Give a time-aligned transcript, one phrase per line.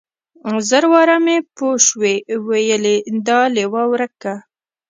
[0.69, 2.15] زر واره مې پوشوې
[2.47, 2.95] ويلي
[3.27, 4.33] دا ليوه ورک که.